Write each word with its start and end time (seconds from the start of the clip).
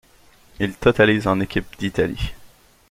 Il 0.59 0.73
totalise 0.77 1.27
en 1.27 1.39
équipe 1.41 1.77
d'Italie. 1.77 2.33